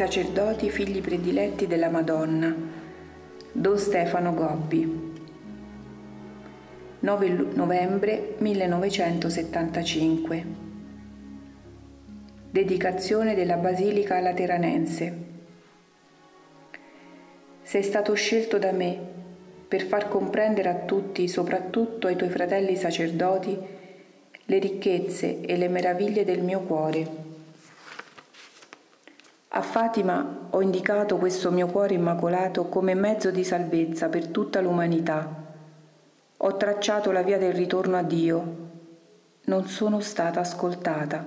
sacerdoti 0.00 0.70
figli 0.70 1.02
prediletti 1.02 1.66
della 1.66 1.90
Madonna. 1.90 2.56
Don 3.52 3.76
Stefano 3.76 4.32
Gobbi. 4.32 5.12
9 7.00 7.28
novembre 7.52 8.36
1975. 8.38 10.44
Dedicazione 12.50 13.34
della 13.34 13.56
Basilica 13.56 14.18
Lateranense. 14.20 15.14
Sei 17.60 17.82
stato 17.82 18.14
scelto 18.14 18.56
da 18.56 18.72
me 18.72 18.98
per 19.68 19.82
far 19.82 20.08
comprendere 20.08 20.70
a 20.70 20.76
tutti, 20.76 21.28
soprattutto 21.28 22.06
ai 22.06 22.16
tuoi 22.16 22.30
fratelli 22.30 22.74
sacerdoti, 22.74 23.54
le 24.46 24.58
ricchezze 24.58 25.42
e 25.42 25.58
le 25.58 25.68
meraviglie 25.68 26.24
del 26.24 26.40
mio 26.40 26.60
cuore 26.60 27.29
a 29.52 29.62
Fatima 29.62 30.46
ho 30.50 30.62
indicato 30.62 31.16
questo 31.16 31.50
mio 31.50 31.66
cuore 31.66 31.94
immacolato 31.94 32.66
come 32.66 32.94
mezzo 32.94 33.32
di 33.32 33.42
salvezza 33.42 34.08
per 34.08 34.28
tutta 34.28 34.60
l'umanità. 34.60 35.28
Ho 36.36 36.56
tracciato 36.56 37.10
la 37.10 37.22
via 37.22 37.36
del 37.36 37.52
ritorno 37.52 37.96
a 37.96 38.02
Dio. 38.02 38.56
Non 39.46 39.66
sono 39.66 39.98
stata 39.98 40.38
ascoltata. 40.38 41.26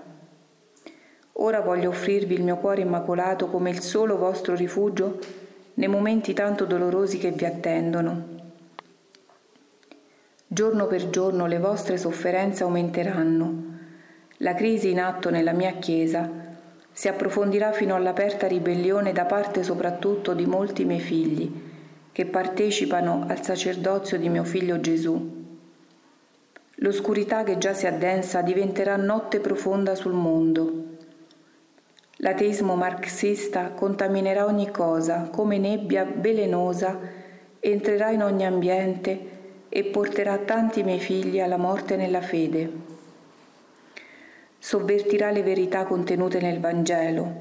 Ora 1.33 1.59
voglio 1.59 1.89
offrirvi 1.89 2.35
il 2.35 2.43
mio 2.43 2.55
cuore 2.57 2.79
immacolato 2.79 3.49
come 3.49 3.71
il 3.71 3.81
solo 3.81 4.17
vostro 4.17 4.55
rifugio 4.55 5.19
nei 5.73 5.89
momenti 5.89 6.31
tanto 6.31 6.63
dolorosi 6.63 7.17
che 7.17 7.31
vi 7.31 7.43
attendono. 7.43 8.27
Giorno 10.47 10.87
per 10.87 11.09
giorno 11.09 11.45
le 11.45 11.59
vostre 11.59 11.97
sofferenze 11.97 12.63
aumenteranno. 12.63 13.71
La 14.37 14.53
crisi 14.53 14.91
in 14.91 15.01
atto 15.01 15.29
nella 15.29 15.51
mia 15.51 15.73
Chiesa 15.73 16.42
si 16.93 17.07
approfondirà 17.07 17.71
fino 17.71 17.95
all'aperta 17.95 18.47
ribellione 18.47 19.11
da 19.11 19.25
parte 19.25 19.63
soprattutto 19.63 20.35
di 20.35 20.45
molti 20.45 20.85
miei 20.85 20.99
figli 20.99 21.51
che 22.11 22.25
partecipano 22.27 23.25
al 23.27 23.43
sacerdozio 23.43 24.19
di 24.19 24.29
mio 24.29 24.43
figlio 24.43 24.79
Gesù. 24.79 25.41
L'oscurità 26.75 27.43
che 27.43 27.57
già 27.57 27.73
si 27.73 27.87
addensa 27.87 28.43
diventerà 28.43 28.95
notte 28.95 29.39
profonda 29.39 29.95
sul 29.95 30.13
mondo. 30.13 30.91
L'ateismo 32.17 32.75
marxista 32.75 33.71
contaminerà 33.71 34.45
ogni 34.45 34.69
cosa 34.69 35.29
come 35.31 35.57
nebbia 35.57 36.05
velenosa, 36.05 36.99
entrerà 37.59 38.11
in 38.11 38.21
ogni 38.21 38.45
ambiente 38.45 39.31
e 39.67 39.83
porterà 39.85 40.37
tanti 40.37 40.83
miei 40.83 40.99
figli 40.99 41.39
alla 41.39 41.57
morte 41.57 41.95
nella 41.95 42.21
fede 42.21 42.92
sovvertirà 44.65 45.29
le 45.29 45.43
verità 45.43 45.83
contenute 45.83 46.39
nel 46.39 46.61
Vangelo, 46.61 47.35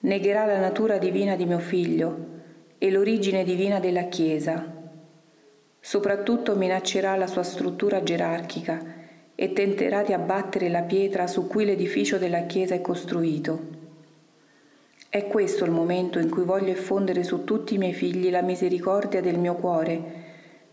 negherà 0.00 0.44
la 0.44 0.58
natura 0.58 0.98
divina 0.98 1.36
di 1.36 1.46
mio 1.46 1.60
figlio 1.60 2.16
e 2.78 2.90
l'origine 2.90 3.44
divina 3.44 3.78
della 3.78 4.06
Chiesa. 4.06 4.60
Soprattutto 5.78 6.56
minaccerà 6.56 7.14
la 7.14 7.28
sua 7.28 7.44
struttura 7.44 8.02
gerarchica 8.02 8.82
e 9.36 9.52
tenterà 9.52 10.02
di 10.02 10.12
abbattere 10.12 10.68
la 10.68 10.82
pietra 10.82 11.28
su 11.28 11.46
cui 11.46 11.64
l'edificio 11.64 12.18
della 12.18 12.42
Chiesa 12.46 12.74
è 12.74 12.80
costruito. 12.80 13.60
È 15.08 15.24
questo 15.28 15.64
il 15.64 15.70
momento 15.70 16.18
in 16.18 16.28
cui 16.28 16.42
voglio 16.42 16.72
effondere 16.72 17.22
su 17.22 17.44
tutti 17.44 17.74
i 17.74 17.78
miei 17.78 17.94
figli 17.94 18.30
la 18.30 18.42
misericordia 18.42 19.20
del 19.20 19.38
mio 19.38 19.54
cuore, 19.54 20.02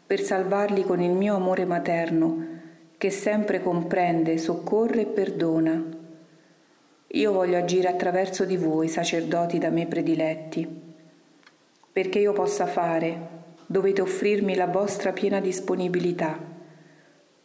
per 0.04 0.20
salvarli 0.20 0.82
con 0.82 1.00
il 1.00 1.12
mio 1.12 1.36
amore 1.36 1.66
materno, 1.66 2.58
che 3.00 3.12
sempre 3.12 3.64
comprende, 3.64 4.38
soccorre 4.38 5.04
e 5.04 5.06
perdona. 5.06 5.82
Io 7.08 7.32
voglio 7.32 7.58
agire 7.58 7.88
attraverso 7.88 8.44
di 8.44 8.58
voi, 8.58 8.90
sacerdoti 8.90 9.58
da 9.58 9.70
me 9.70 9.86
prediletti. 9.86 10.68
Perché 11.94 12.20
io 12.20 12.34
possa 12.34 12.66
fare, 12.66 13.18
dovete 13.66 14.02
offrirmi 14.02 14.54
la 14.54 14.68
vostra 14.68 15.14
piena 15.14 15.40
disponibilità. 15.40 16.38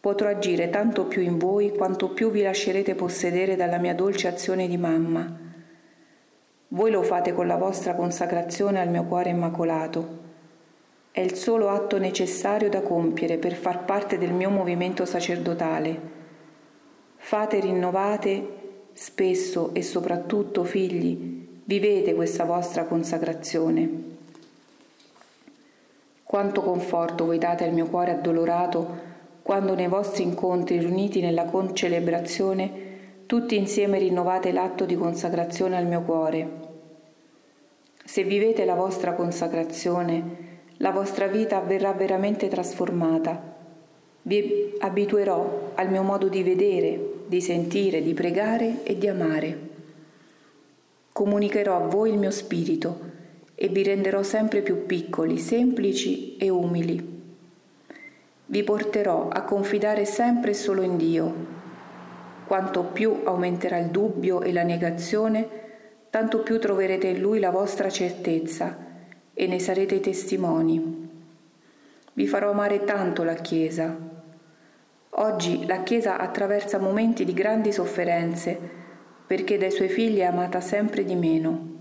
Potrò 0.00 0.28
agire 0.28 0.70
tanto 0.70 1.04
più 1.04 1.22
in 1.22 1.38
voi 1.38 1.70
quanto 1.70 2.08
più 2.08 2.32
vi 2.32 2.42
lascerete 2.42 2.96
possedere 2.96 3.54
dalla 3.54 3.78
mia 3.78 3.94
dolce 3.94 4.26
azione 4.26 4.66
di 4.66 4.76
mamma. 4.76 5.38
Voi 6.66 6.90
lo 6.90 7.04
fate 7.04 7.32
con 7.32 7.46
la 7.46 7.56
vostra 7.56 7.94
consacrazione 7.94 8.80
al 8.80 8.88
mio 8.88 9.04
cuore 9.04 9.30
immacolato 9.30 10.23
è 11.14 11.20
il 11.20 11.36
solo 11.36 11.68
atto 11.68 11.96
necessario 11.96 12.68
da 12.68 12.82
compiere 12.82 13.38
per 13.38 13.54
far 13.54 13.84
parte 13.84 14.18
del 14.18 14.32
mio 14.32 14.50
movimento 14.50 15.04
sacerdotale. 15.04 16.00
Fate 17.14 17.60
rinnovate 17.60 18.46
spesso 18.94 19.72
e 19.74 19.82
soprattutto, 19.82 20.64
figli, 20.64 21.60
vivete 21.66 22.16
questa 22.16 22.42
vostra 22.42 22.82
consacrazione. 22.86 23.88
Quanto 26.24 26.62
conforto 26.62 27.26
voi 27.26 27.38
date 27.38 27.62
al 27.62 27.72
mio 27.72 27.86
cuore 27.86 28.10
addolorato 28.10 29.12
quando 29.40 29.76
nei 29.76 29.86
vostri 29.86 30.24
incontri 30.24 30.80
riuniti 30.80 31.20
nella 31.20 31.44
concelebrazione 31.44 32.72
tutti 33.26 33.56
insieme 33.56 34.00
rinnovate 34.00 34.50
l'atto 34.50 34.84
di 34.84 34.96
consacrazione 34.96 35.76
al 35.76 35.86
mio 35.86 36.02
cuore. 36.02 36.48
Se 38.04 38.24
vivete 38.24 38.64
la 38.64 38.74
vostra 38.74 39.12
consacrazione, 39.12 40.53
la 40.78 40.90
vostra 40.90 41.28
vita 41.28 41.60
verrà 41.60 41.92
veramente 41.92 42.48
trasformata. 42.48 43.52
Vi 44.22 44.74
abituerò 44.78 45.72
al 45.74 45.88
mio 45.88 46.02
modo 46.02 46.28
di 46.28 46.42
vedere, 46.42 47.12
di 47.26 47.40
sentire, 47.40 48.02
di 48.02 48.12
pregare 48.12 48.82
e 48.82 48.98
di 48.98 49.06
amare. 49.06 49.58
Comunicherò 51.12 51.76
a 51.76 51.86
voi 51.86 52.10
il 52.10 52.18
mio 52.18 52.32
spirito 52.32 53.12
e 53.54 53.68
vi 53.68 53.84
renderò 53.84 54.22
sempre 54.24 54.62
più 54.62 54.84
piccoli, 54.84 55.38
semplici 55.38 56.36
e 56.38 56.48
umili. 56.48 57.12
Vi 58.46 58.62
porterò 58.64 59.28
a 59.28 59.42
confidare 59.42 60.04
sempre 60.04 60.50
e 60.50 60.54
solo 60.54 60.82
in 60.82 60.96
Dio. 60.96 61.34
Quanto 62.46 62.82
più 62.82 63.20
aumenterà 63.22 63.78
il 63.78 63.90
dubbio 63.90 64.42
e 64.42 64.52
la 64.52 64.64
negazione, 64.64 65.48
tanto 66.10 66.40
più 66.40 66.58
troverete 66.58 67.06
in 67.06 67.20
Lui 67.20 67.38
la 67.38 67.50
vostra 67.50 67.88
certezza 67.88 68.83
e 69.34 69.46
ne 69.46 69.58
sarete 69.58 70.00
testimoni. 70.00 71.10
Vi 72.12 72.26
farò 72.26 72.50
amare 72.50 72.84
tanto 72.84 73.24
la 73.24 73.34
Chiesa. 73.34 73.94
Oggi 75.10 75.66
la 75.66 75.82
Chiesa 75.82 76.18
attraversa 76.18 76.78
momenti 76.78 77.24
di 77.24 77.34
grandi 77.34 77.72
sofferenze 77.72 78.58
perché 79.26 79.58
dai 79.58 79.70
suoi 79.70 79.88
figli 79.88 80.18
è 80.18 80.24
amata 80.24 80.60
sempre 80.60 81.04
di 81.04 81.14
meno. 81.14 81.72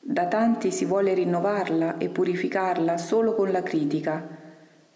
Da 0.00 0.26
tanti 0.26 0.70
si 0.70 0.84
vuole 0.84 1.14
rinnovarla 1.14 1.98
e 1.98 2.08
purificarla 2.08 2.96
solo 2.98 3.34
con 3.34 3.50
la 3.50 3.62
critica, 3.62 4.26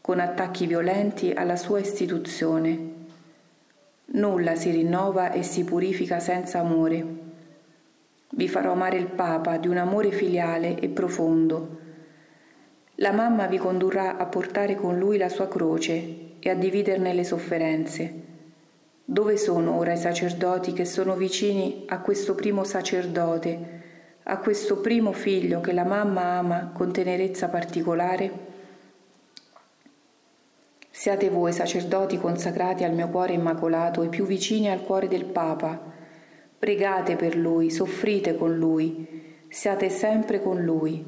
con 0.00 0.21
attacchi 0.21 0.66
violenti 0.66 1.32
alla 1.32 1.56
sua 1.56 1.78
istituzione. 1.78 2.91
Nulla 4.15 4.54
si 4.56 4.71
rinnova 4.71 5.31
e 5.31 5.42
si 5.42 5.65
purifica 5.65 6.19
senza 6.19 6.59
amore. 6.59 7.31
Vi 8.34 8.48
farò 8.48 8.72
amare 8.72 8.97
il 8.97 9.09
Papa 9.09 9.59
di 9.59 9.69
un 9.69 9.76
amore 9.76 10.10
filiale 10.10 10.81
e 10.81 10.88
profondo. 10.88 11.78
La 12.94 13.12
mamma 13.12 13.47
vi 13.47 13.59
condurrà 13.59 14.16
a 14.16 14.25
portare 14.25 14.75
con 14.75 14.98
lui 14.98 15.19
la 15.19 15.28
sua 15.28 15.48
croce 15.48 16.38
e 16.38 16.48
a 16.48 16.54
dividerne 16.54 17.12
le 17.12 17.25
sofferenze. 17.25 18.22
Dove 19.04 19.37
sono 19.37 19.76
ora 19.76 19.92
i 19.92 19.98
sacerdoti 19.98 20.72
che 20.72 20.87
sono 20.87 21.15
vicini 21.15 21.84
a 21.88 22.00
questo 22.00 22.34
primo 22.34 22.65
sacerdote, 22.65 23.81
a 24.22 24.39
questo 24.39 24.78
primo 24.78 25.12
figlio 25.12 25.60
che 25.60 25.72
la 25.72 25.84
mamma 25.84 26.39
ama 26.39 26.71
con 26.72 26.91
tenerezza 26.91 27.48
particolare? 27.51 28.30
Siate 30.89 31.28
voi, 31.28 31.53
sacerdoti 31.53 32.16
consacrati 32.16 32.83
al 32.84 32.95
mio 32.95 33.09
cuore 33.09 33.34
immacolato, 33.34 34.03
i 34.03 34.09
più 34.09 34.24
vicini 34.24 34.71
al 34.71 34.80
cuore 34.80 35.07
del 35.07 35.27
Papa, 35.27 35.91
Pregate 36.62 37.16
per 37.16 37.36
Lui, 37.36 37.70
soffrite 37.70 38.36
con 38.36 38.56
Lui, 38.56 39.04
siate 39.48 39.88
sempre 39.91 40.41
con 40.41 40.62
Lui. 40.62 41.04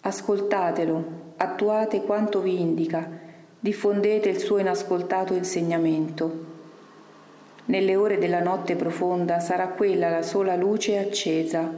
Ascoltatelo, 0.00 1.04
attuate 1.36 2.02
quanto 2.02 2.40
vi 2.40 2.60
indica, 2.60 3.08
diffondete 3.60 4.28
il 4.28 4.38
suo 4.38 4.58
inascoltato 4.58 5.32
insegnamento. 5.34 6.44
Nelle 7.66 7.94
ore 7.94 8.18
della 8.18 8.42
notte 8.42 8.74
profonda 8.74 9.38
sarà 9.38 9.68
quella 9.68 10.10
la 10.10 10.22
sola 10.22 10.56
luce 10.56 10.98
accesa. 10.98 11.72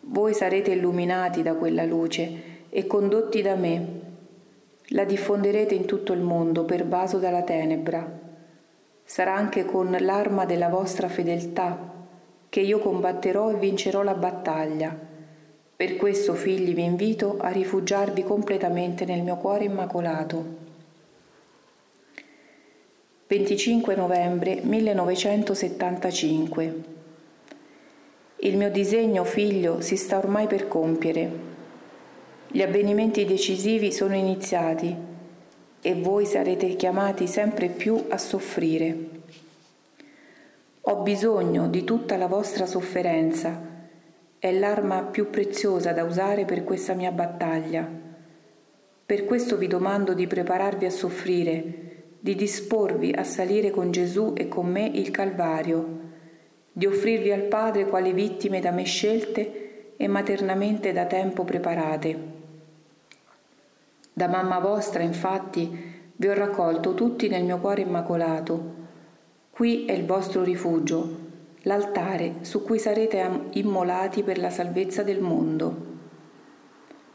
Voi 0.00 0.34
sarete 0.34 0.72
illuminati 0.72 1.42
da 1.42 1.54
quella 1.54 1.84
luce 1.84 2.64
e 2.70 2.88
condotti 2.88 3.40
da 3.40 3.54
me. 3.54 4.00
La 4.88 5.04
diffonderete 5.04 5.76
in 5.76 5.84
tutto 5.84 6.12
il 6.12 6.22
mondo 6.22 6.64
pervaso 6.64 7.18
dalla 7.18 7.42
tenebra. 7.42 8.04
Sarà 9.04 9.32
anche 9.32 9.64
con 9.64 9.96
l'arma 10.00 10.44
della 10.44 10.68
vostra 10.68 11.06
fedeltà 11.06 11.94
che 12.56 12.62
io 12.62 12.78
combatterò 12.78 13.50
e 13.50 13.56
vincerò 13.56 14.02
la 14.02 14.14
battaglia. 14.14 14.98
Per 15.76 15.96
questo, 15.96 16.32
figli, 16.32 16.72
vi 16.72 16.84
invito 16.84 17.36
a 17.38 17.50
rifugiarvi 17.50 18.22
completamente 18.22 19.04
nel 19.04 19.20
mio 19.20 19.36
cuore 19.36 19.64
immacolato. 19.64 20.42
25 23.26 23.94
novembre 23.94 24.60
1975 24.62 26.74
Il 28.36 28.56
mio 28.56 28.70
disegno, 28.70 29.24
figlio, 29.24 29.82
si 29.82 29.98
sta 29.98 30.16
ormai 30.16 30.46
per 30.46 30.66
compiere. 30.66 31.30
Gli 32.46 32.62
avvenimenti 32.62 33.26
decisivi 33.26 33.92
sono 33.92 34.14
iniziati 34.14 34.96
e 35.82 35.94
voi 35.94 36.24
sarete 36.24 36.74
chiamati 36.74 37.26
sempre 37.26 37.68
più 37.68 38.02
a 38.08 38.16
soffrire. 38.16 39.15
Ho 40.88 41.02
bisogno 41.02 41.66
di 41.66 41.82
tutta 41.82 42.16
la 42.16 42.28
vostra 42.28 42.64
sofferenza, 42.64 43.60
è 44.38 44.52
l'arma 44.52 45.02
più 45.02 45.30
preziosa 45.30 45.92
da 45.92 46.04
usare 46.04 46.44
per 46.44 46.62
questa 46.62 46.94
mia 46.94 47.10
battaglia. 47.10 47.88
Per 49.04 49.24
questo 49.24 49.56
vi 49.56 49.66
domando 49.66 50.14
di 50.14 50.28
prepararvi 50.28 50.84
a 50.84 50.90
soffrire, 50.90 51.64
di 52.20 52.36
disporvi 52.36 53.12
a 53.12 53.24
salire 53.24 53.70
con 53.70 53.90
Gesù 53.90 54.32
e 54.36 54.46
con 54.46 54.66
me 54.66 54.86
il 54.86 55.10
Calvario 55.10 56.04
di 56.76 56.84
offrirvi 56.84 57.32
al 57.32 57.44
Padre 57.44 57.86
quali 57.86 58.12
vittime 58.12 58.60
da 58.60 58.70
me 58.70 58.84
scelte 58.84 59.94
e 59.96 60.06
maternamente 60.08 60.92
da 60.92 61.06
tempo 61.06 61.42
preparate. 61.42 62.18
Da 64.12 64.28
mamma 64.28 64.58
vostra, 64.58 65.02
infatti, 65.02 65.94
vi 66.14 66.28
ho 66.28 66.34
raccolto 66.34 66.92
tutti 66.92 67.28
nel 67.28 67.44
mio 67.44 67.58
cuore 67.58 67.80
immacolato. 67.80 68.85
Qui 69.56 69.86
è 69.86 69.92
il 69.92 70.04
vostro 70.04 70.42
rifugio, 70.42 71.16
l'altare 71.62 72.40
su 72.42 72.62
cui 72.62 72.78
sarete 72.78 73.26
immolati 73.52 74.22
per 74.22 74.36
la 74.36 74.50
salvezza 74.50 75.02
del 75.02 75.22
mondo. 75.22 75.76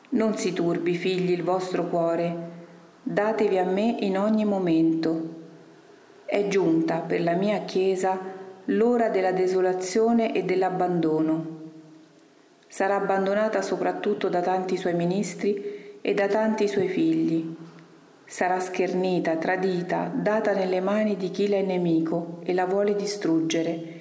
Non 0.09 0.35
si 0.35 0.51
turbi, 0.51 0.95
figli, 0.95 1.33
il 1.33 1.43
vostro 1.43 1.85
cuore, 1.85 2.35
datevi 3.03 3.59
a 3.59 3.63
me 3.65 3.95
in 3.99 4.17
ogni 4.17 4.43
momento. 4.43 5.35
È 6.25 6.47
giunta 6.47 7.01
per 7.01 7.21
la 7.21 7.33
mia 7.33 7.59
Chiesa 7.59 8.19
l'ora 8.65 9.09
della 9.09 9.33
desolazione 9.33 10.33
e 10.33 10.41
dell'abbandono. 10.41 11.59
Sarà 12.67 12.95
abbandonata 12.95 13.61
soprattutto 13.61 14.29
da 14.29 14.41
tanti 14.41 14.77
suoi 14.77 14.95
ministri 14.95 15.99
e 16.01 16.13
da 16.15 16.27
tanti 16.27 16.67
suoi 16.67 16.87
figli. 16.87 17.55
Sarà 18.31 18.61
schernita, 18.61 19.35
tradita, 19.35 20.09
data 20.13 20.53
nelle 20.53 20.79
mani 20.79 21.17
di 21.17 21.31
chi 21.31 21.49
la 21.49 21.57
è 21.57 21.61
nemico 21.63 22.39
e 22.45 22.53
la 22.53 22.65
vuole 22.65 22.95
distruggere. 22.95 23.99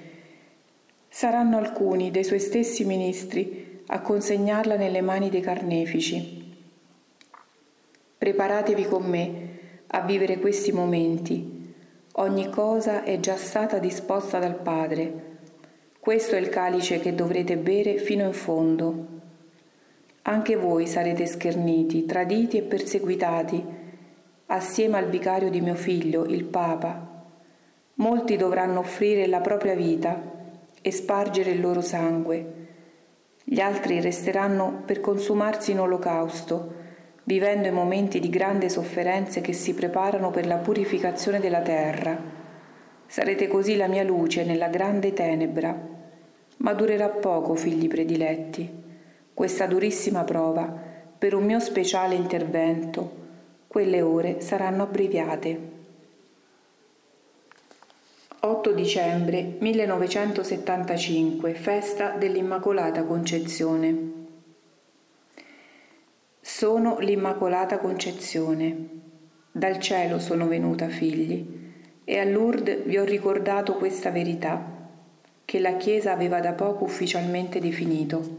Saranno 1.09 1.57
alcuni 1.59 2.13
dei 2.13 2.23
suoi 2.23 2.39
stessi 2.39 2.85
ministri 2.85 3.83
a 3.89 4.01
consegnarla 4.01 4.77
nelle 4.77 5.01
mani 5.01 5.31
dei 5.31 5.41
carnefici. 5.41 6.55
Preparatevi 8.17 8.85
con 8.85 9.03
me 9.03 9.49
a 9.89 10.03
vivere 10.03 10.39
questi 10.39 10.71
momenti 10.71 11.59
Ogni 12.15 12.51
cosa 12.51 13.03
è 13.03 13.19
già 13.19 13.37
stata 13.37 13.79
disposta 13.79 14.39
dal 14.39 14.61
Padre. 14.61 15.39
Questo 15.99 16.37
è 16.37 16.39
il 16.39 16.51
calice 16.51 17.01
che 17.01 17.15
dovrete 17.15 17.57
bere 17.57 17.99
fino 17.99 18.27
in 18.27 18.33
fondo. 18.33 19.07
Anche 20.23 20.57
voi 20.57 20.87
sarete 20.87 21.25
scherniti, 21.27 22.05
traditi 22.05 22.59
e 22.59 22.63
perseguitati, 22.63 23.65
assieme 24.51 24.99
al 24.99 25.09
vicario 25.09 25.51
di 25.51 25.61
mio 25.61 25.75
figlio, 25.75 26.25
il 26.25 26.45
Papa. 26.45 27.09
Molti 27.95 28.37
dovranno 28.37 28.81
offrire 28.81 29.27
la 29.27 29.41
propria 29.41 29.75
vita 29.75 30.21
e 30.81 30.91
spargere 30.91 31.51
il 31.51 31.61
loro 31.61 31.81
sangue. 31.81 32.55
Gli 33.45 33.61
altri 33.61 34.01
resteranno 34.01 34.83
per 34.85 35.01
consumarsi 35.01 35.73
in 35.73 35.81
olocausto 35.81 36.79
vivendo 37.25 37.69
i 37.69 37.73
momenti 37.73 38.19
di 38.19 38.29
grande 38.29 38.69
sofferenze 38.69 39.41
che 39.41 39.53
si 39.53 39.73
preparano 39.73 40.31
per 40.31 40.47
la 40.47 40.57
purificazione 40.57 41.39
della 41.39 41.61
terra. 41.61 42.19
Sarete 43.07 43.47
così 43.47 43.77
la 43.77 43.87
mia 43.87 44.03
luce 44.03 44.45
nella 44.45 44.67
grande 44.67 45.13
tenebra. 45.13 45.89
Ma 46.57 46.73
durerà 46.75 47.09
poco, 47.09 47.55
figli 47.55 47.87
prediletti, 47.87 48.69
questa 49.33 49.67
durissima 49.67 50.25
prova 50.25 50.75
per 51.17 51.35
un 51.35 51.45
mio 51.45 51.61
speciale 51.61 52.17
intervento. 52.17 53.20
Quelle 53.71 54.03
ore 54.03 54.41
saranno 54.41 54.83
abbreviate. 54.83 55.61
8 58.41 58.73
dicembre 58.73 59.59
1975, 59.61 61.55
festa 61.55 62.17
dell'Immacolata 62.19 63.05
Concezione. 63.05 64.13
Sono 66.41 66.99
l'Immacolata 66.99 67.79
Concezione. 67.79 68.89
Dal 69.53 69.79
cielo 69.79 70.19
sono 70.19 70.49
venuta, 70.49 70.89
figli, 70.89 71.47
e 72.03 72.19
a 72.19 72.25
Lourdes 72.25 72.83
vi 72.83 72.99
ho 72.99 73.05
ricordato 73.05 73.77
questa 73.77 74.11
verità, 74.11 74.61
che 75.45 75.61
la 75.61 75.77
Chiesa 75.77 76.11
aveva 76.11 76.41
da 76.41 76.55
poco 76.55 76.83
ufficialmente 76.83 77.61
definito. 77.61 78.39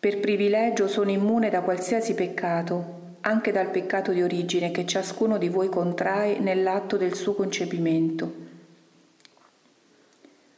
Per 0.00 0.18
privilegio 0.18 0.88
sono 0.88 1.12
immune 1.12 1.50
da 1.50 1.60
qualsiasi 1.60 2.14
peccato, 2.14 2.97
anche 3.28 3.52
dal 3.52 3.68
peccato 3.68 4.12
di 4.12 4.22
origine 4.22 4.70
che 4.70 4.86
ciascuno 4.86 5.36
di 5.36 5.50
voi 5.50 5.68
contrae 5.68 6.38
nell'atto 6.38 6.96
del 6.96 7.12
suo 7.12 7.34
concepimento. 7.34 8.46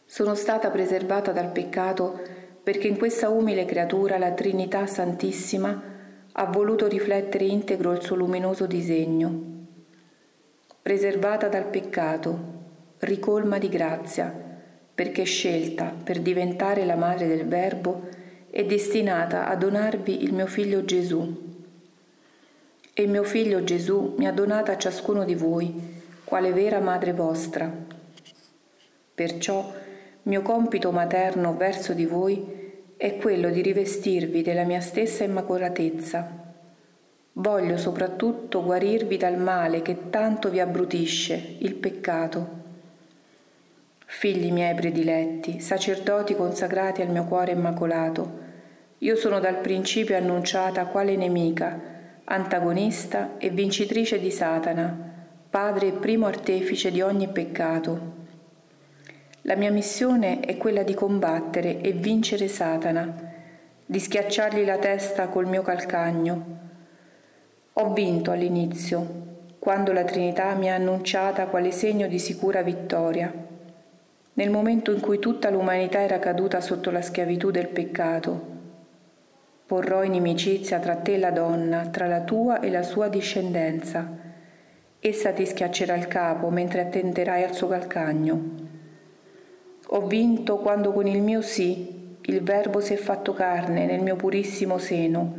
Sono 0.06 0.36
stata 0.36 0.70
preservata 0.70 1.32
dal 1.32 1.50
peccato 1.50 2.20
perché 2.62 2.86
in 2.86 2.96
questa 2.96 3.28
umile 3.28 3.64
creatura 3.64 4.18
la 4.18 4.30
Trinità 4.30 4.86
Santissima 4.86 5.82
ha 6.30 6.44
voluto 6.46 6.86
riflettere 6.86 7.44
integro 7.44 7.90
il 7.90 8.02
suo 8.02 8.14
luminoso 8.14 8.66
disegno. 8.66 9.48
Preservata 10.80 11.48
dal 11.48 11.66
peccato, 11.66 12.38
ricolma 12.98 13.58
di 13.58 13.68
grazia, 13.68 14.32
perché 14.94 15.24
scelta 15.24 15.92
per 16.04 16.20
diventare 16.20 16.84
la 16.84 16.94
madre 16.94 17.26
del 17.26 17.46
Verbo 17.46 18.06
e 18.48 18.64
destinata 18.64 19.48
a 19.48 19.56
donarvi 19.56 20.22
il 20.22 20.32
mio 20.32 20.46
figlio 20.46 20.84
Gesù. 20.84 21.49
E 23.00 23.06
mio 23.06 23.24
figlio 23.24 23.64
Gesù 23.64 24.16
mi 24.18 24.26
ha 24.26 24.30
donata 24.30 24.72
a 24.72 24.76
ciascuno 24.76 25.24
di 25.24 25.34
voi, 25.34 25.72
quale 26.22 26.52
vera 26.52 26.80
madre 26.80 27.14
vostra. 27.14 27.72
Perciò 29.14 29.72
mio 30.24 30.42
compito 30.42 30.92
materno 30.92 31.56
verso 31.56 31.94
di 31.94 32.04
voi 32.04 32.44
è 32.98 33.16
quello 33.16 33.48
di 33.48 33.62
rivestirvi 33.62 34.42
della 34.42 34.64
mia 34.64 34.80
stessa 34.80 35.24
immacolatezza. 35.24 36.30
Voglio 37.32 37.78
soprattutto 37.78 38.62
guarirvi 38.62 39.16
dal 39.16 39.38
male 39.38 39.80
che 39.80 40.10
tanto 40.10 40.50
vi 40.50 40.60
abbrutisce, 40.60 41.56
il 41.60 41.76
peccato. 41.76 42.48
Figli 44.04 44.52
miei 44.52 44.74
prediletti, 44.74 45.58
sacerdoti 45.58 46.36
consacrati 46.36 47.00
al 47.00 47.08
mio 47.08 47.24
cuore 47.24 47.52
immacolato, 47.52 48.38
io 48.98 49.16
sono 49.16 49.40
dal 49.40 49.56
principio 49.60 50.18
annunciata 50.18 50.84
quale 50.84 51.16
nemica, 51.16 51.96
antagonista 52.30 53.36
e 53.38 53.50
vincitrice 53.50 54.18
di 54.18 54.30
Satana, 54.30 55.14
padre 55.48 55.88
e 55.88 55.92
primo 55.92 56.26
artefice 56.26 56.90
di 56.90 57.00
ogni 57.00 57.28
peccato 57.28 58.18
la 59.44 59.56
mia 59.56 59.70
missione 59.70 60.40
è 60.40 60.58
quella 60.58 60.82
di 60.82 60.92
combattere 60.92 61.80
e 61.80 61.92
vincere 61.92 62.46
Satana, 62.46 63.10
di 63.86 63.98
schiacciargli 63.98 64.66
la 64.66 64.76
testa 64.76 65.28
col 65.28 65.46
mio 65.46 65.62
calcagno. 65.62 66.58
Ho 67.72 67.92
vinto 67.94 68.32
all'inizio, 68.32 69.28
quando 69.58 69.92
la 69.92 70.04
Trinità 70.04 70.54
mi 70.54 70.70
ha 70.70 70.74
annunciata 70.74 71.46
quale 71.46 71.72
segno 71.72 72.06
di 72.06 72.18
sicura 72.18 72.60
vittoria, 72.60 73.32
nel 74.34 74.50
momento 74.50 74.92
in 74.92 75.00
cui 75.00 75.18
tutta 75.18 75.48
l'umanità 75.48 76.00
era 76.00 76.18
caduta 76.18 76.60
sotto 76.60 76.90
la 76.90 77.00
schiavitù 77.00 77.50
del 77.50 77.68
peccato. 77.68 78.49
Porrò 79.70 80.02
inimicizia 80.02 80.80
tra 80.80 80.96
te 80.96 81.14
e 81.14 81.18
la 81.18 81.30
donna, 81.30 81.86
tra 81.90 82.08
la 82.08 82.22
tua 82.22 82.58
e 82.58 82.70
la 82.70 82.82
sua 82.82 83.06
discendenza. 83.06 84.04
Essa 84.98 85.30
ti 85.30 85.46
schiaccerà 85.46 85.94
il 85.94 86.08
capo 86.08 86.50
mentre 86.50 86.80
attenderai 86.80 87.44
al 87.44 87.54
suo 87.54 87.68
calcagno. 87.68 88.40
Ho 89.86 90.06
vinto 90.08 90.56
quando 90.56 90.90
con 90.90 91.06
il 91.06 91.22
mio 91.22 91.40
sì 91.40 92.16
il 92.20 92.42
Verbo 92.42 92.80
si 92.80 92.94
è 92.94 92.96
fatto 92.96 93.32
carne 93.32 93.86
nel 93.86 94.02
mio 94.02 94.16
purissimo 94.16 94.76
seno 94.78 95.36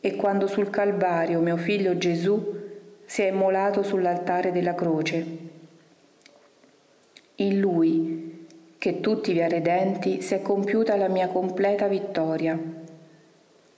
e 0.00 0.16
quando 0.16 0.46
sul 0.46 0.70
Calvario 0.70 1.38
mio 1.40 1.58
figlio 1.58 1.98
Gesù 1.98 2.56
si 3.04 3.20
è 3.20 3.28
immolato 3.28 3.82
sull'altare 3.82 4.50
della 4.50 4.74
croce. 4.74 5.26
In 7.34 7.60
Lui, 7.60 8.46
che 8.78 9.00
tutti 9.00 9.34
vi 9.34 9.42
ha 9.42 9.48
redenti, 9.48 10.22
si 10.22 10.32
è 10.32 10.40
compiuta 10.40 10.96
la 10.96 11.08
mia 11.08 11.28
completa 11.28 11.86
vittoria. 11.86 12.80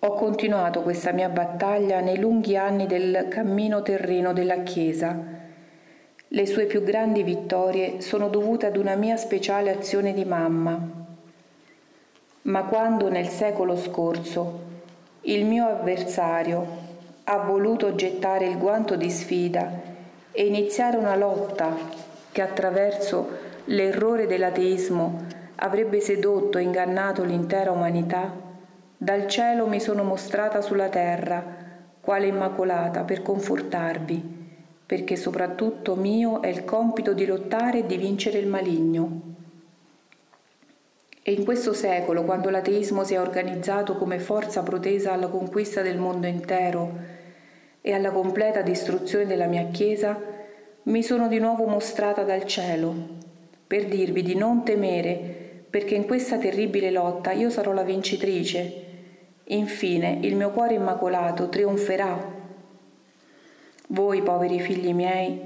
Ho 0.05 0.13
continuato 0.15 0.83
questa 0.83 1.13
mia 1.13 1.29
battaglia 1.29 2.01
nei 2.01 2.19
lunghi 2.19 2.57
anni 2.57 2.87
del 2.87 3.27
cammino 3.31 3.81
terreno 3.81 4.33
della 4.35 4.63
Chiesa 4.63 5.35
le 6.35 6.47
sue 6.47 6.65
più 6.67 6.83
grandi 6.83 7.23
vittorie 7.23 8.01
sono 8.01 8.29
dovute 8.29 8.67
ad 8.67 8.77
una 8.77 8.97
mia 8.97 9.17
speciale 9.17 9.71
azione 9.71 10.13
di 10.13 10.25
mamma. 10.25 10.79
Ma 12.43 12.65
quando 12.65 13.09
nel 13.09 13.29
secolo 13.29 13.77
scorso 13.77 14.61
il 15.23 15.45
mio 15.45 15.69
avversario 15.69 16.67
ha 17.25 17.39
voluto 17.39 17.95
gettare 17.95 18.47
il 18.47 18.59
guanto 18.59 18.97
di 18.97 19.09
sfida 19.11 19.81
e 20.33 20.45
iniziare 20.45 20.97
una 20.97 21.15
lotta 21.15 21.73
che 22.33 22.43
attraverso 22.43 23.29
l'errore 23.67 24.27
dell'ateismo 24.27 25.27
avrebbe 25.55 26.01
sedotto 26.01 26.59
e 26.59 26.63
ingannato 26.63 27.23
l'intera 27.23 27.71
umanità, 27.71 28.44
dal 29.05 29.27
cielo 29.27 29.67
mi 29.67 29.81
sono 29.81 30.03
mostrata 30.03 30.63
sulla 30.63 30.89
terra, 30.89 31.45
quale 32.01 32.27
immacolata, 32.27 33.03
per 33.03 33.21
confortarvi, 33.21 34.47
perché 34.87 35.15
soprattutto 35.17 35.95
mio 35.95 36.41
è 36.41 36.49
il 36.49 36.65
compito 36.65 37.13
di 37.13 37.27
lottare 37.27 37.81
e 37.81 37.87
di 37.87 37.99
vincere 37.99 38.39
il 38.39 38.47
maligno. 38.47 39.21
E 41.23 41.33
in 41.33 41.45
questo 41.45 41.75
secolo, 41.75 42.25
quando 42.25 42.49
l'ateismo 42.49 43.05
si 43.05 43.13
è 43.13 43.21
organizzato 43.21 43.97
come 43.97 44.19
forza 44.19 44.63
protesa 44.63 45.13
alla 45.13 45.29
conquista 45.29 45.83
del 45.83 45.99
mondo 45.99 46.27
intero 46.27 46.93
e 47.83 47.93
alla 47.93 48.11
completa 48.11 48.63
distruzione 48.63 49.27
della 49.27 49.47
mia 49.47 49.67
Chiesa, 49.71 50.19
mi 50.85 51.03
sono 51.03 51.29
di 51.29 51.39
nuovo 51.39 51.67
mostrata 51.67 52.23
dal 52.23 52.47
cielo, 52.47 52.95
per 53.67 53.85
dirvi 53.85 54.23
di 54.23 54.35
non 54.35 54.65
temere, 54.65 55.67
perché 55.69 55.95
in 55.95 56.07
questa 56.07 56.39
terribile 56.39 56.91
lotta 56.91 57.33
io 57.33 57.51
sarò 57.51 57.73
la 57.73 57.83
vincitrice 57.83 58.84
Infine 59.47 60.21
il 60.23 60.37
mio 60.37 60.51
cuore 60.51 60.75
immacolato 60.75 61.51
trionferà. 61.51 62.33
Voi, 63.89 64.23
poveri 64.23 64.59
figli 64.61 64.95
miei, 64.95 65.39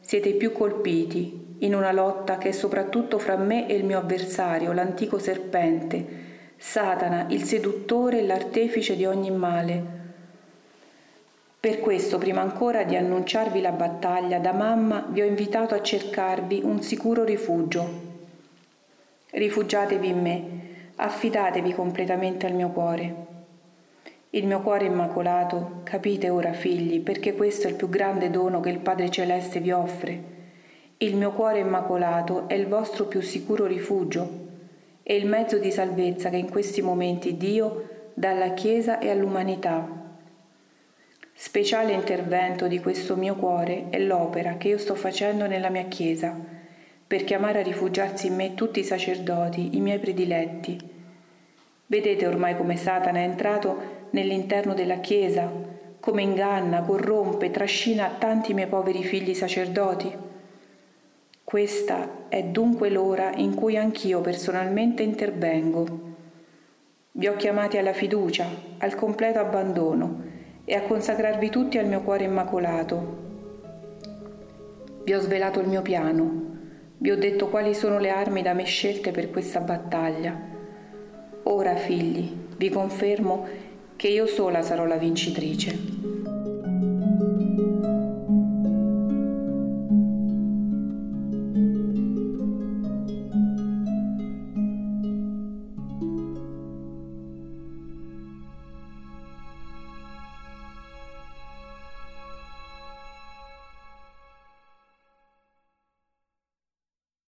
siete 0.00 0.28
i 0.28 0.34
più 0.34 0.52
colpiti 0.52 1.56
in 1.60 1.74
una 1.74 1.90
lotta 1.90 2.36
che 2.36 2.50
è 2.50 2.52
soprattutto 2.52 3.18
fra 3.18 3.36
me 3.36 3.66
e 3.66 3.74
il 3.74 3.84
mio 3.84 3.98
avversario, 3.98 4.72
l'antico 4.72 5.18
serpente, 5.18 6.24
Satana, 6.58 7.26
il 7.30 7.44
seduttore 7.44 8.18
e 8.18 8.26
l'artefice 8.26 8.94
di 8.94 9.06
ogni 9.06 9.30
male. 9.30 9.94
Per 11.58 11.80
questo, 11.80 12.18
prima 12.18 12.42
ancora 12.42 12.84
di 12.84 12.94
annunciarvi 12.94 13.60
la 13.62 13.72
battaglia, 13.72 14.38
da 14.38 14.52
mamma 14.52 15.06
vi 15.08 15.22
ho 15.22 15.24
invitato 15.24 15.74
a 15.74 15.82
cercarvi 15.82 16.60
un 16.62 16.82
sicuro 16.82 17.24
rifugio. 17.24 18.04
Rifugiatevi 19.30 20.08
in 20.08 20.20
me, 20.20 20.44
affidatevi 20.96 21.72
completamente 21.72 22.46
al 22.46 22.52
mio 22.52 22.68
cuore. 22.68 23.34
Il 24.36 24.46
mio 24.46 24.60
cuore 24.60 24.84
immacolato, 24.84 25.80
capite 25.82 26.28
ora 26.28 26.52
figli, 26.52 27.00
perché 27.00 27.34
questo 27.34 27.68
è 27.68 27.70
il 27.70 27.76
più 27.76 27.88
grande 27.88 28.28
dono 28.28 28.60
che 28.60 28.68
il 28.68 28.80
Padre 28.80 29.08
Celeste 29.08 29.60
vi 29.60 29.70
offre. 29.70 30.22
Il 30.98 31.16
mio 31.16 31.32
cuore 31.32 31.60
immacolato 31.60 32.46
è 32.46 32.52
il 32.52 32.66
vostro 32.66 33.06
più 33.06 33.22
sicuro 33.22 33.64
rifugio 33.64 34.28
e 35.02 35.16
il 35.16 35.24
mezzo 35.24 35.56
di 35.56 35.70
salvezza 35.70 36.28
che 36.28 36.36
in 36.36 36.50
questi 36.50 36.82
momenti 36.82 37.38
Dio 37.38 38.10
dà 38.12 38.32
alla 38.32 38.52
Chiesa 38.52 38.98
e 38.98 39.08
all'umanità. 39.08 39.88
Speciale 41.32 41.94
intervento 41.94 42.66
di 42.66 42.78
questo 42.78 43.16
mio 43.16 43.36
cuore 43.36 43.86
è 43.88 43.98
l'opera 43.98 44.58
che 44.58 44.68
io 44.68 44.76
sto 44.76 44.96
facendo 44.96 45.46
nella 45.46 45.70
mia 45.70 45.84
Chiesa, 45.84 46.36
per 47.06 47.24
chiamare 47.24 47.60
a 47.60 47.62
rifugiarsi 47.62 48.26
in 48.26 48.34
me 48.34 48.52
tutti 48.52 48.80
i 48.80 48.84
sacerdoti, 48.84 49.78
i 49.78 49.80
miei 49.80 49.98
prediletti. 49.98 50.78
Vedete 51.86 52.26
ormai 52.26 52.54
come 52.54 52.76
Satana 52.76 53.20
è 53.20 53.22
entrato 53.22 53.95
nell'interno 54.16 54.72
della 54.72 55.00
Chiesa, 55.00 55.52
come 56.00 56.22
inganna, 56.22 56.80
corrompe, 56.80 57.50
trascina 57.50 58.16
tanti 58.18 58.54
miei 58.54 58.66
poveri 58.66 59.04
figli 59.04 59.34
sacerdoti? 59.34 60.10
Questa 61.44 62.28
è 62.28 62.42
dunque 62.42 62.88
l'ora 62.88 63.32
in 63.34 63.54
cui 63.54 63.76
anch'io 63.76 64.22
personalmente 64.22 65.02
intervengo. 65.02 66.14
Vi 67.12 67.26
ho 67.28 67.36
chiamati 67.36 67.76
alla 67.76 67.92
fiducia, 67.92 68.46
al 68.78 68.94
completo 68.94 69.38
abbandono 69.38 70.22
e 70.64 70.74
a 70.74 70.82
consacrarvi 70.82 71.50
tutti 71.50 71.76
al 71.76 71.86
mio 71.86 72.00
cuore 72.00 72.24
immacolato. 72.24 73.24
Vi 75.04 75.12
ho 75.12 75.20
svelato 75.20 75.60
il 75.60 75.68
mio 75.68 75.82
piano, 75.82 76.44
vi 76.96 77.10
ho 77.10 77.16
detto 77.16 77.48
quali 77.48 77.74
sono 77.74 77.98
le 77.98 78.08
armi 78.08 78.40
da 78.40 78.54
me 78.54 78.64
scelte 78.64 79.10
per 79.10 79.30
questa 79.30 79.60
battaglia. 79.60 80.34
Ora, 81.42 81.76
figli, 81.76 82.44
vi 82.56 82.70
confermo 82.70 83.65
che 83.96 84.08
io 84.08 84.26
sola 84.26 84.62
sarò 84.62 84.84
la 84.84 84.96
vincitrice. 84.96 86.15